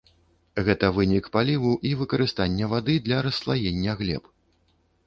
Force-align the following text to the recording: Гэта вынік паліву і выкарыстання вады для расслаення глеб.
Гэта 0.69 0.89
вынік 0.95 1.25
паліву 1.35 1.73
і 1.91 1.93
выкарыстання 2.01 2.73
вады 2.73 2.95
для 3.11 3.23
расслаення 3.31 3.91
глеб. 4.03 4.37